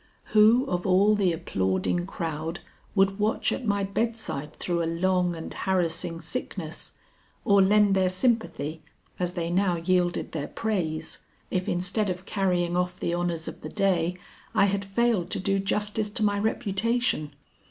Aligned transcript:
Who 0.33 0.65
of 0.65 0.87
all 0.87 1.13
the 1.13 1.31
applauding 1.31 2.07
crowd 2.07 2.59
would 2.95 3.19
watch 3.19 3.51
at 3.51 3.67
my 3.67 3.83
bedside 3.83 4.55
through 4.55 4.81
a 4.81 4.87
long 4.89 5.35
and 5.35 5.53
harassing 5.53 6.19
sickness, 6.21 6.93
or 7.45 7.61
lend 7.61 7.93
their 7.93 8.09
sympathy 8.09 8.81
as 9.19 9.33
they 9.33 9.51
now 9.51 9.75
yielded 9.75 10.31
their 10.31 10.47
praise, 10.47 11.19
if 11.51 11.69
instead 11.69 12.09
of 12.09 12.25
carrying 12.25 12.75
off 12.75 12.99
the 12.99 13.13
honors 13.13 13.47
of 13.47 13.61
the 13.61 13.69
day 13.69 14.17
I 14.55 14.65
had 14.65 14.83
failed 14.83 15.29
to 15.29 15.39
do 15.39 15.59
justice 15.59 16.09
to 16.09 16.23
my 16.23 16.39
reputation. 16.39 17.35